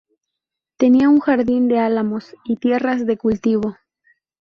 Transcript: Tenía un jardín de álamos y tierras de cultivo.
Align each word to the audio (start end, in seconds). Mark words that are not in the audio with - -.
Tenía 0.77 1.09
un 1.09 1.19
jardín 1.19 1.67
de 1.67 1.77
álamos 1.77 2.35
y 2.43 2.55
tierras 2.55 3.05
de 3.05 3.17
cultivo. 3.17 3.77